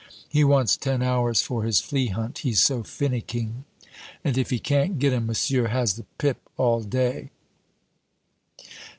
[0.27, 3.65] He wants ten hours for his flea hunt, he's so finicking;
[4.23, 7.29] and if he can't get 'em, monsieur has the pip all day."